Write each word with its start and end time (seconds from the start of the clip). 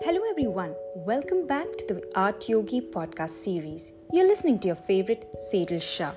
Hello, 0.00 0.20
everyone. 0.30 0.76
Welcome 0.94 1.48
back 1.48 1.76
to 1.78 1.86
the 1.88 2.02
Art 2.14 2.48
Yogi 2.48 2.80
podcast 2.80 3.30
series. 3.30 3.90
You're 4.12 4.28
listening 4.28 4.60
to 4.60 4.68
your 4.68 4.76
favorite 4.76 5.26
Sejal 5.52 5.82
Shah. 5.82 6.12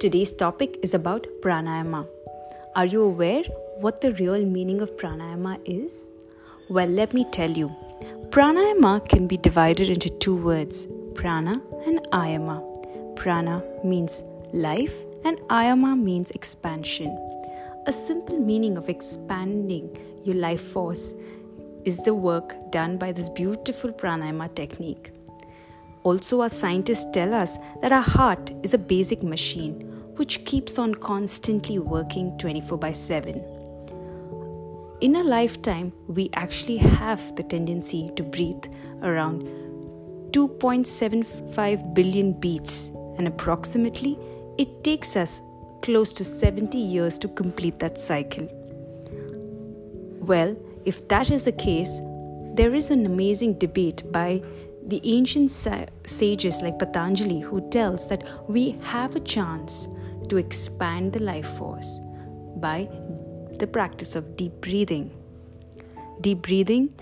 Today's 0.00 0.32
topic 0.32 0.78
is 0.82 0.94
about 0.94 1.26
pranayama. 1.42 2.08
Are 2.74 2.86
you 2.86 3.02
aware 3.02 3.42
what 3.78 4.00
the 4.00 4.14
real 4.14 4.46
meaning 4.46 4.80
of 4.80 4.96
pranayama 4.96 5.60
is? 5.66 6.12
Well, 6.70 6.88
let 6.88 7.12
me 7.12 7.24
tell 7.24 7.50
you. 7.50 7.70
Pranayama 8.30 9.06
can 9.06 9.26
be 9.26 9.36
divided 9.36 9.90
into 9.90 10.08
two 10.08 10.36
words 10.36 10.88
prana 11.14 11.60
and 11.84 12.00
ayama. 12.12 12.56
Prana 13.16 13.62
means 13.84 14.22
life, 14.54 15.02
and 15.24 15.38
ayama 15.48 15.94
means 16.02 16.30
expansion. 16.30 17.10
A 17.86 17.92
simple 17.92 18.38
meaning 18.38 18.78
of 18.78 18.88
expanding 18.88 19.94
your 20.24 20.36
life 20.36 20.62
force 20.62 21.14
is 21.84 22.04
the 22.04 22.14
work 22.14 22.54
done 22.70 22.96
by 22.98 23.12
this 23.12 23.28
beautiful 23.28 23.92
pranayama 23.92 24.54
technique. 24.54 25.12
Also, 26.02 26.40
our 26.40 26.48
scientists 26.48 27.10
tell 27.12 27.34
us 27.34 27.58
that 27.82 27.92
our 27.92 28.02
heart 28.02 28.52
is 28.62 28.74
a 28.74 28.78
basic 28.78 29.22
machine 29.22 29.86
which 30.16 30.44
keeps 30.44 30.78
on 30.78 30.94
constantly 30.94 31.78
working 31.78 32.36
24 32.38 32.78
by 32.78 32.92
7. 32.92 33.42
In 35.00 35.16
a 35.16 35.22
lifetime, 35.22 35.92
we 36.08 36.28
actually 36.34 36.76
have 36.76 37.34
the 37.36 37.42
tendency 37.42 38.10
to 38.16 38.22
breathe 38.22 38.64
around 39.02 39.42
2.75 40.32 41.94
billion 41.94 42.32
beats, 42.32 42.90
and 43.16 43.26
approximately 43.26 44.18
it 44.58 44.84
takes 44.84 45.16
us 45.16 45.40
close 45.80 46.12
to 46.12 46.24
70 46.24 46.76
years 46.76 47.18
to 47.18 47.28
complete 47.28 47.78
that 47.78 47.98
cycle. 47.98 48.46
Well, 50.20 50.54
if 50.84 51.06
that 51.08 51.30
is 51.30 51.44
the 51.44 51.52
case, 51.52 52.00
there 52.54 52.74
is 52.74 52.90
an 52.90 53.06
amazing 53.06 53.58
debate 53.58 54.02
by 54.10 54.42
the 54.86 55.00
ancient 55.04 55.50
sages 55.50 56.62
like 56.62 56.78
Patanjali 56.78 57.40
who 57.40 57.68
tells 57.70 58.08
that 58.08 58.26
we 58.48 58.70
have 58.82 59.14
a 59.14 59.20
chance 59.20 59.88
to 60.28 60.36
expand 60.36 61.12
the 61.12 61.22
life 61.22 61.46
force 61.46 62.00
by 62.56 62.88
the 63.58 63.66
practice 63.66 64.16
of 64.16 64.36
deep 64.36 64.52
breathing. 64.60 65.10
Deep 66.20 66.42
breathing 66.42 66.92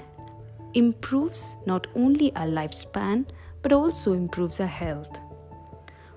improves 0.75 1.57
not 1.67 1.87
only 1.95 2.35
our 2.37 2.47
lifespan 2.47 3.27
but 3.63 3.73
also 3.73 4.13
improves 4.13 4.61
our 4.61 4.67
health. 4.67 5.21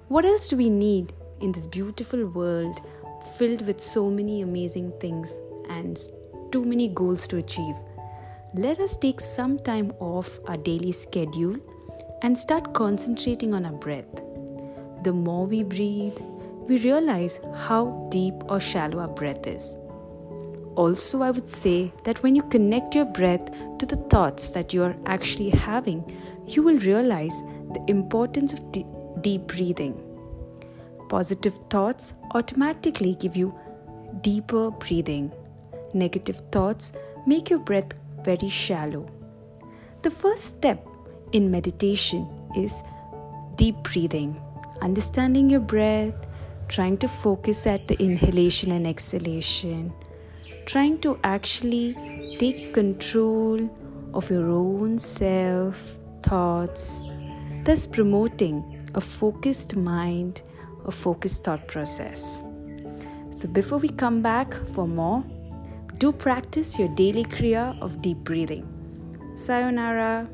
What 0.08 0.26
else 0.26 0.50
do 0.50 0.58
we 0.58 0.70
need 0.70 1.14
in 1.40 1.52
this 1.52 1.68
beautiful 1.68 2.26
world 2.26 2.82
filled 3.38 3.66
with 3.66 3.80
so 3.80 4.10
many 4.10 4.42
amazing 4.42 4.92
things 5.00 5.36
and 5.70 5.98
too 6.52 6.66
many 6.66 6.88
goals 6.90 7.28
to 7.28 7.38
achieve. 7.38 7.76
Let 8.54 8.80
us 8.80 8.98
take 8.98 9.22
some 9.22 9.60
time 9.60 9.94
off 10.00 10.40
our 10.48 10.58
daily 10.58 10.92
schedule 10.92 11.56
and 12.22 12.38
start 12.38 12.74
concentrating 12.74 13.54
on 13.54 13.66
our 13.66 13.72
breath. 13.72 14.22
The 15.04 15.14
more 15.14 15.46
we 15.46 15.64
breathe, 15.64 16.20
we 16.68 16.78
realize 16.80 17.40
how 17.56 18.08
deep 18.12 18.36
or 18.50 18.60
shallow 18.60 19.00
our 19.00 19.08
breath 19.08 19.48
is. 19.48 19.78
Also, 20.76 21.22
I 21.22 21.32
would 21.32 21.50
say 21.50 21.92
that 22.04 22.22
when 22.24 22.36
you 22.36 22.44
connect 22.44 22.96
your 22.96 23.06
breath 23.06 23.50
to 23.80 23.86
the 23.86 23.98
thoughts 24.10 24.52
that 24.52 24.74
you 24.74 24.84
are 24.84 24.96
actually 25.06 25.50
having, 25.50 26.04
you 26.48 26.62
will 26.62 26.80
realize 26.80 27.42
the 27.74 27.84
importance 27.88 28.54
of 28.54 29.22
deep 29.22 29.48
breathing. 29.48 29.96
Positive 31.10 31.58
thoughts 31.70 32.14
automatically 32.36 33.16
give 33.16 33.36
you 33.36 33.58
deeper 34.22 34.72
breathing 34.72 35.32
negative 35.94 36.42
thoughts 36.52 36.94
make 37.26 37.50
your 37.50 37.60
breath 37.60 37.94
very 38.24 38.50
shallow. 38.50 39.06
The 40.02 40.12
first 40.12 40.46
step 40.46 40.88
in 41.32 41.52
meditation 41.52 42.28
is 42.56 42.82
deep 43.56 43.76
breathing, 43.84 44.42
understanding 44.82 45.50
your 45.50 45.60
breath, 45.60 46.16
trying 46.68 46.98
to 46.98 47.08
focus 47.08 47.68
at 47.68 47.88
the 47.88 48.02
inhalation 48.02 48.72
and 48.72 48.88
exhalation, 48.88 49.94
trying 50.66 51.00
to 51.00 51.20
actually 51.24 51.94
take 52.40 52.74
control 52.74 53.70
of 54.14 54.30
your 54.30 54.50
own 54.50 54.98
self, 54.98 55.98
thoughts, 56.24 57.04
thus 57.64 57.86
promoting 57.86 58.82
a 58.96 59.02
focused 59.02 59.76
mind, 59.76 60.42
a 60.86 60.92
focused 60.92 61.44
thought 61.44 61.68
process. 61.68 62.42
So, 63.30 63.48
before 63.48 63.78
we 63.78 63.90
come 63.90 64.22
back 64.22 64.54
for 64.74 64.88
more, 64.88 65.24
do 66.02 66.12
practice 66.12 66.80
your 66.80 66.88
daily 67.00 67.24
kriya 67.24 67.80
of 67.80 68.02
deep 68.02 68.18
breathing. 68.24 68.66
Sayonara. 69.36 70.28